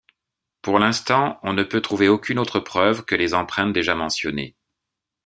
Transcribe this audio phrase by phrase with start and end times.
[0.63, 4.55] Pour l'instant on ne peut trouver aucune autre preuve que les empreintes déjà mentionnées.